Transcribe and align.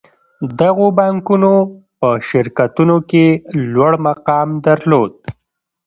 دغو 0.59 0.87
بانکونو 0.99 1.53
په 1.99 2.09
شرکتونو 2.29 2.97
کې 3.09 3.25
لوړ 3.71 3.93
مقام 4.07 4.49
درلود 4.65 5.13